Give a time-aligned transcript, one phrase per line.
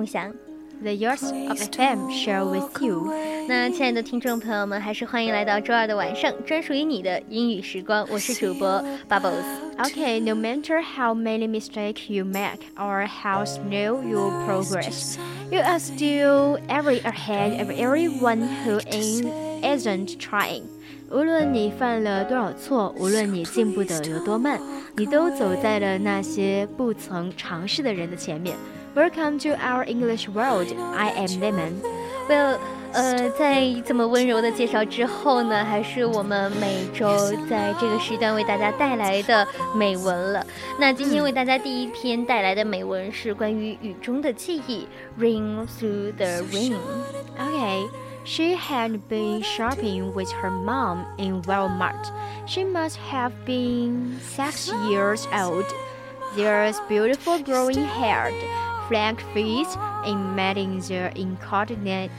[0.00, 0.32] 共享，
[0.80, 3.12] The Yours of FM share with you。
[3.46, 8.06] 那亲爱的听众朋友们，还是欢迎来到周二的晚上，专属于你的英语时光。
[8.10, 15.18] 我是主播 Bubbles。Okay, no matter how many mistakes you make or how slow your progress,
[15.50, 18.80] you are still every ahead of everyone who
[19.60, 20.62] isn't trying.
[21.10, 24.58] 无论你犯了多少错，无论你进步的有多慢，
[24.96, 28.56] 你都走在了那些不曾尝试的人的前面。
[28.94, 30.68] Welcome to our English world.
[30.96, 31.82] I am Lemon.
[32.28, 32.58] Well，
[32.92, 40.46] 呃，在这么温柔的介绍之后呢，还是我们每周在这个时段为大家带来的美文了。
[40.80, 47.86] 那今天为大家第一篇带来的美文是关于雨中的记忆，Rain through the rain。Okay.
[48.28, 52.10] She had been shopping with her mom in Walmart.
[52.44, 55.66] She must have been six years old.
[56.34, 58.34] There's beautiful growing haired,
[58.88, 62.10] flank face, and meeting the incontinence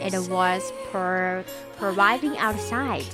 [0.00, 1.44] it was per
[1.80, 3.04] arriving outside.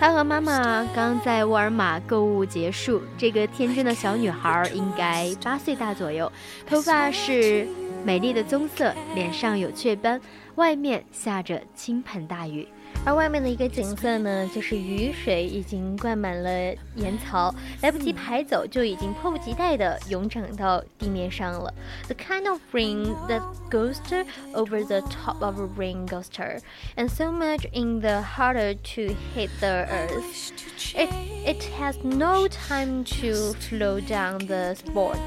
[0.00, 3.02] 她和妈妈刚在沃尔玛购物结束。
[3.16, 6.32] 这个天真的小女孩应该八岁大左右，
[6.68, 7.66] 头发是
[8.03, 10.19] 美丽的棕色，脸上有雀斑。
[10.55, 12.67] 外面下着倾盆大雨，
[13.05, 16.49] 而外面的一个景色呢，就是雨水已经灌满了
[16.95, 21.71] 岩槽，来不及排走，就已经迫不及待地涌涨到地面上了。
[22.07, 23.97] The kind of rain that goes
[24.55, 26.59] over the top of a rain coaster,
[26.95, 30.51] and so much in the harder to hit the earth.
[30.95, 31.09] It
[31.45, 35.19] it has no time to slow down the sport.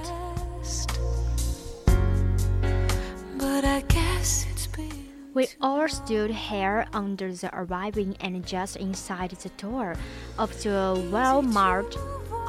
[5.35, 9.97] We all stood here under the arriving and just inside the door
[10.39, 11.97] of the Walmart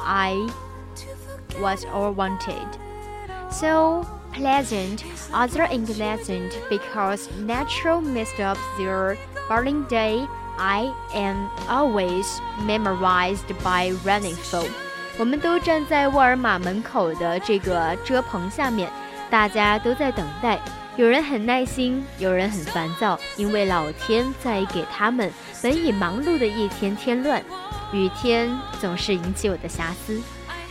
[0.00, 0.50] I
[1.60, 2.66] was all wanted.
[3.50, 9.18] So pleasant, other unpleasant because natural messed up their
[9.48, 10.26] burning day.
[10.56, 14.70] I am always memorized by running folk.
[15.18, 19.01] 我们都站在沃尔玛门口的这个遮棚下面。
[19.32, 20.60] 大家都在等待。
[20.94, 25.32] 有人很耐心，有人很烦躁，因为老天在给他们
[25.62, 27.42] 本已忙碌的一天添乱。
[27.94, 30.20] 雨天总是引起我的遐思。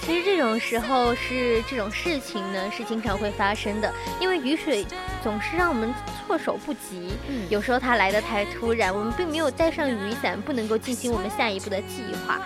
[0.04, 4.86] 其实这种时候是这种事情呢，是经常会发生的，因为雨水
[5.24, 5.92] 总是让我们
[6.28, 7.14] 措手不及。
[7.28, 12.40] 嗯，有时候它来得太突然，我们并没有带上雨伞，不能够进行我们下一步的计划。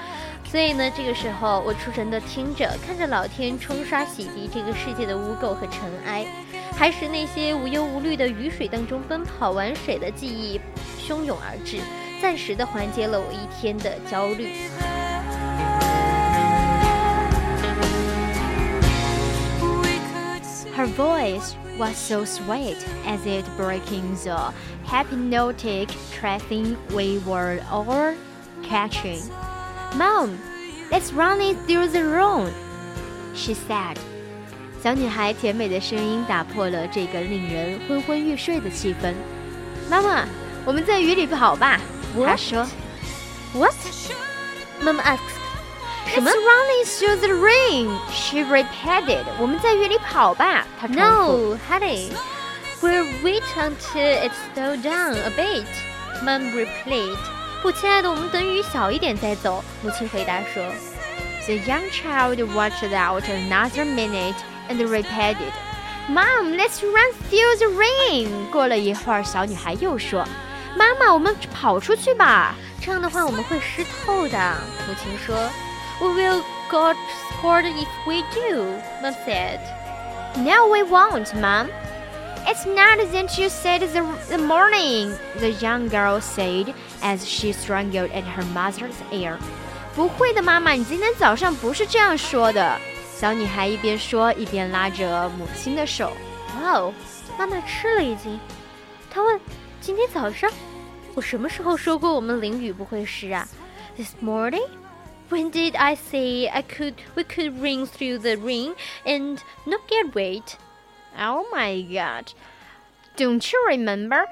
[0.56, 6.26] 所以呢，这个时候我出神的听着，看着老天冲刷洗涤这个世界的污垢和尘埃。
[6.72, 10.58] 还是那些无忧无虑的雨水当中奔跑玩水的记忆
[11.06, 11.82] 汹涌而至，
[12.22, 14.54] 暂时的缓解了我一天的焦虑。
[20.74, 24.54] Her voice was so sweet as it breaking the
[24.88, 28.16] hypnotic tracing we were all
[28.64, 29.20] catching.
[29.97, 30.39] Mom,
[30.91, 32.51] let's run it through the room,
[33.35, 33.97] she said.
[34.83, 39.15] 小女孩甜美的声音打破了这个令人昏昏欲睡的气氛。
[39.91, 40.25] 妈妈，
[40.65, 41.81] 我们在雨里跑吧。
[42.25, 42.67] 她说。
[43.53, 43.75] What?
[44.83, 45.19] Mom asked.
[46.07, 47.99] It's running through the rain.
[48.11, 49.25] She repeated.
[49.39, 50.67] 我们在雨里跑吧。
[50.81, 51.01] 她重复。
[51.01, 52.13] No, honey.
[52.81, 55.67] We'll wait until it slows down a bit.
[56.23, 57.19] Mom replied.
[57.65, 59.63] 不，亲爱的，我们等雨小一点再走。
[59.83, 60.65] 母亲回答说。
[61.47, 64.37] The young child watched out another minute
[64.69, 65.53] and repeated,
[66.09, 72.55] "Mom, let's run through the rain." 过了一会儿，小女孩又说：“妈妈，我们跑出去吧。
[72.81, 74.39] 这样的话我们会湿透的。”
[74.87, 75.51] 母亲说：“
[76.01, 76.97] We will get
[77.31, 79.59] scored if we do,” Mom said.
[80.37, 81.69] "No, we won't, Mom."
[82.47, 88.11] It's not that you said the, the morning, the young girl said as she strangled
[88.11, 89.37] at her mother's ear.
[89.95, 92.79] 不会的，妈妈，你今天早上不是这样说的。
[93.17, 96.13] 小女孩一边说一边拉着母亲的手。
[96.57, 96.95] 哇哦，
[97.39, 98.39] 妈妈吃了已经。
[99.11, 100.51] 他问：“今天早上，
[101.15, 103.47] 我什么时候说过我们淋雨不会湿啊？”
[103.97, 104.67] This morning.
[105.29, 108.75] When did I say I could we could ring through the rain
[109.05, 110.55] and not get wet?
[111.19, 112.33] Oh my god.
[113.17, 114.25] Don't you remember?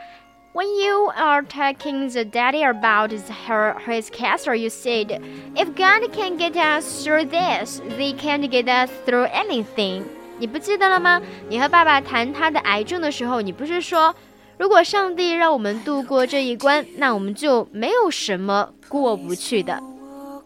[0.54, 5.20] When you are talking the daddy about his, her, his castle, you said,
[5.54, 10.04] if God can get us through this, they can't get us through anything.
[10.38, 11.20] 你不记得了吗？
[11.48, 14.14] 你和爸爸谈他的癌症的时候，你不是说，
[14.56, 19.80] 如果上帝让我们度过这一关，那我们就没有什么过不去的。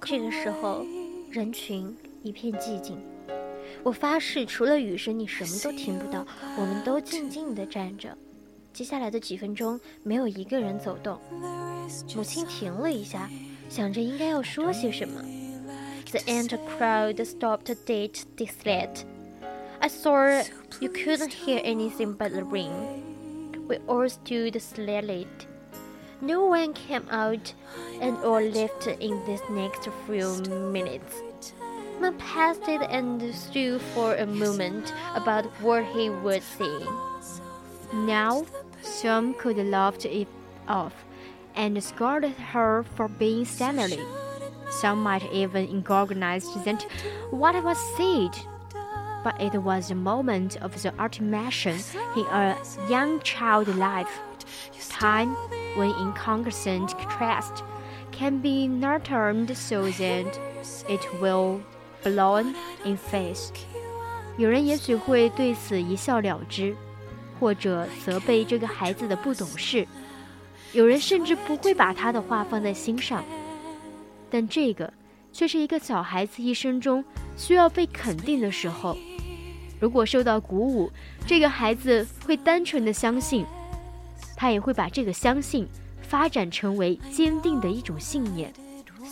[0.04, 0.84] 这个时候，
[1.30, 3.00] 人群一片寂静。
[3.86, 6.26] 我发誓，除了雨声，你什么都听不到。
[6.56, 8.16] 我们都静静地站着。
[8.72, 11.18] 接下来的几分钟，没有一个人走动。
[12.14, 13.28] 母亲停了一下，
[13.68, 15.22] 想着应该要说些什么。
[16.10, 19.04] The entire crowd stopped dead silent.
[19.80, 20.44] I saw
[20.80, 22.70] you couldn't hear anything but the rain.
[23.66, 25.26] We all stood silent.
[26.20, 27.52] No one came out,
[28.00, 30.36] and all left in this next few
[30.70, 31.22] minutes.
[32.19, 36.85] Passed it and stood for a moment about what he would say.
[37.91, 38.45] Now,
[38.81, 40.27] some could laugh it
[40.67, 40.93] off
[41.55, 43.99] and scolded her for being silly.
[44.69, 46.83] Some might even recognize that
[47.31, 48.37] what was said.
[49.23, 51.79] But it was a moment of the ultimation
[52.15, 52.55] in a
[52.87, 54.19] young child's life.
[54.89, 55.35] Time
[55.75, 57.63] when inconsistent trust
[58.11, 60.39] can be nurtured so that
[60.87, 61.61] it will
[62.09, 63.51] blown in face。
[64.37, 66.75] 有人也许会对此一笑了之，
[67.39, 69.85] 或者责备这个孩子的不懂事；
[70.73, 73.23] 有人甚至不会把他的话放在心上。
[74.29, 74.91] 但这个
[75.31, 77.03] 却是一个小孩子一生中
[77.35, 78.97] 需要被肯定的时候。
[79.79, 80.91] 如果受到鼓舞，
[81.25, 83.45] 这个孩子会单纯的相信。
[84.35, 85.67] 他也会把这个相信
[86.01, 88.53] 发展成为坚定的一种信念。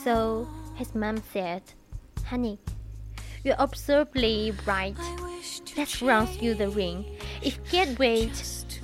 [0.04, 0.46] So
[0.78, 1.62] his mom said,
[2.30, 2.60] "Honey,
[3.46, 4.98] you're absolutely right.
[5.78, 7.06] Let's run through the ring.
[7.42, 8.32] If get wet,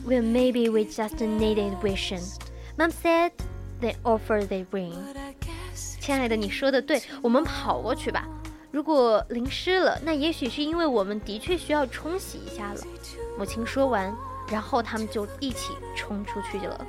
[0.05, 2.21] well maybe we just needed vision."
[2.77, 3.31] Mom said,
[3.81, 4.93] they offer the ring."
[5.99, 8.25] 亲爱的，你说的对，我们跑过去吧。
[8.71, 12.81] 如果淋湿了，那也许是因为我们的确需要冲洗一下了。
[13.37, 14.15] 母亲说完。
[14.51, 16.85] 然后他们就一起冲出去了。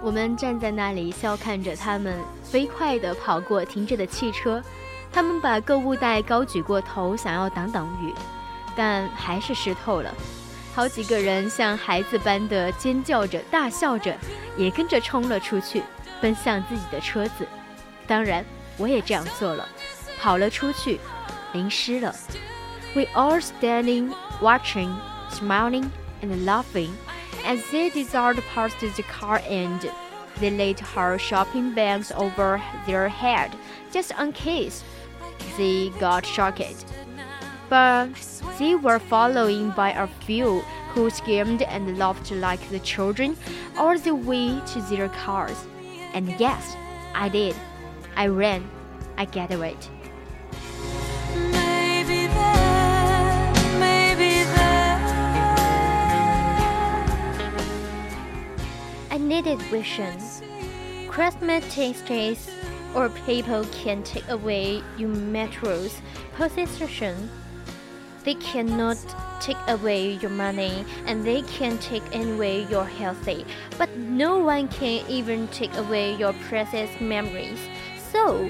[0.00, 4.62] 我们站在那里笑看着他们飞快地跑过停着的汽车，
[5.12, 8.14] 他们把购物袋高举过头，想要挡挡雨，
[8.76, 10.14] 但还是湿透了。
[10.74, 14.16] 好几个人像孩子般的尖叫着、大笑着，
[14.56, 15.82] 也跟着冲了出去，
[16.20, 17.46] 奔向自己的车子。
[18.06, 18.44] 当然，
[18.76, 19.68] 我也这样做了，
[20.20, 21.00] 跑了出去，
[21.52, 22.14] 淋湿了。
[22.94, 24.94] We all standing, watching,
[25.30, 25.88] smiling.
[26.22, 26.90] and laughing
[27.46, 29.80] as they desired past the car and
[30.38, 33.50] they laid her shopping bags over their head
[33.90, 34.82] just in case
[35.56, 36.84] they got shocked.
[37.68, 38.08] But
[38.58, 40.60] they were followed by a few
[40.92, 43.36] who screamed and laughed like the children
[43.78, 45.56] all the way to their cars.
[46.12, 46.76] And yes,
[47.14, 47.54] I did.
[48.16, 48.68] I ran.
[49.16, 49.76] I get away.
[59.12, 60.18] I needed vision.
[61.08, 62.50] Christmas Cosmetics
[62.93, 66.01] or people can take away your materials
[66.35, 67.29] possession.
[68.23, 68.97] They cannot
[69.39, 73.45] take away your money and they can take away your healthy,
[73.77, 77.59] but no one can even take away your precious memories.
[78.11, 78.49] So,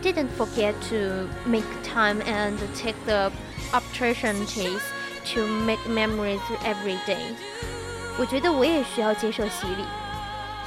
[0.00, 3.32] didn't forget to make time and take the
[3.72, 4.80] opportunities
[5.32, 7.34] to make memories every day.
[8.16, 9.84] 我觉得我也需要接受洗礼。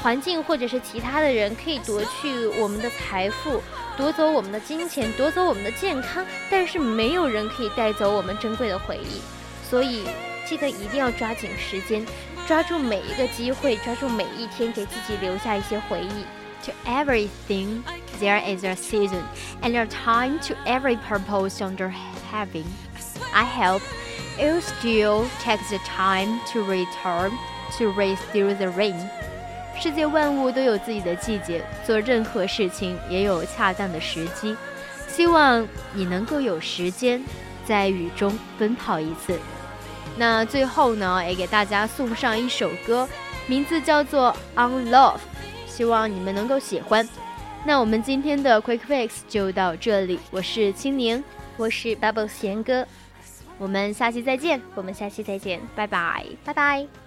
[0.02, 3.62] 环境或者是其他的人可以夺去我们的财富，
[3.98, 9.22] 夺走我们的金钱，夺走我们的健康，但是没有人可以带走我们珍贵的回忆。
[9.68, 10.06] 所以
[10.46, 12.06] 记得一定要抓紧时间，
[12.48, 16.26] 抓住每一个机会，抓住每一天，给自己留下一些回忆。
[16.66, 17.84] To everything
[18.20, 19.22] there is a season
[19.62, 21.92] and a time to every purpose under
[22.32, 22.66] heaven.
[23.34, 23.84] I hope.
[24.40, 27.32] you still take the time to return
[27.78, 29.10] to race through the rain。
[29.79, 34.57] 世界万物都有自己的季节，做任何事情也有恰当的时机。
[35.09, 37.23] 希望你能够有时间
[37.67, 39.39] 在雨中奔跑一次。
[40.17, 43.09] 那最后呢，也给大家送上一首歌，
[43.47, 45.17] 名字叫做《On Love》，
[45.67, 47.09] 希望你们能够喜欢。
[47.65, 51.23] 那我们今天的 Quick Fix 就到这里，我是青柠，
[51.57, 52.87] 我是 Bubble 贤哥。
[53.59, 57.02] 我们下期再见，我们下期再见，拜拜，拜拜。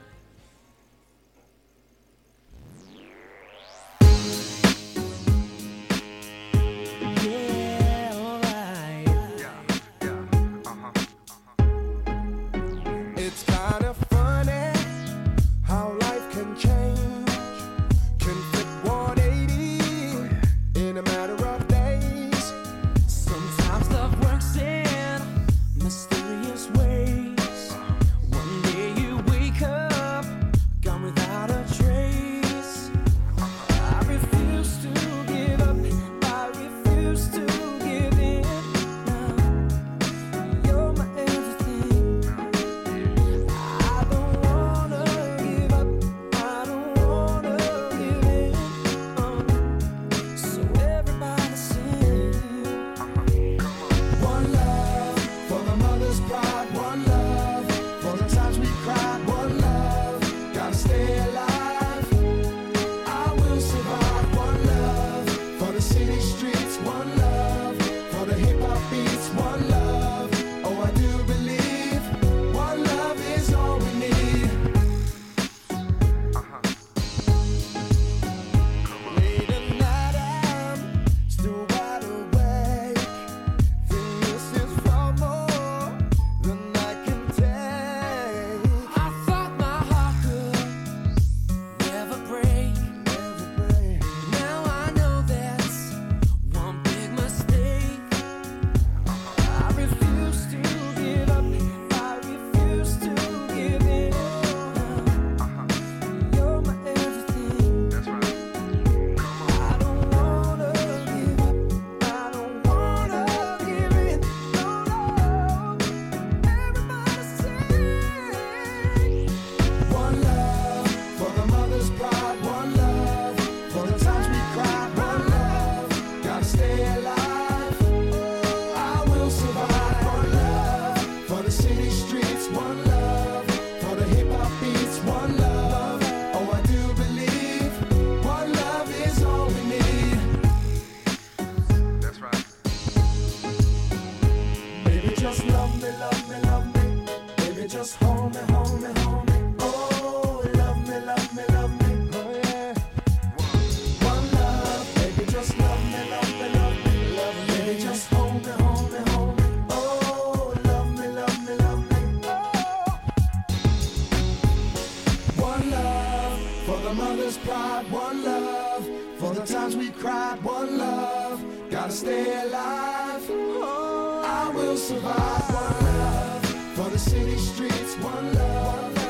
[166.96, 167.92] Survive.
[167.92, 171.44] One love For the times we cried, one love.
[171.70, 173.30] Gotta stay alive.
[173.30, 175.54] I will survive.
[175.54, 176.46] one love.
[176.76, 177.96] for the city streets.
[177.96, 179.05] One love.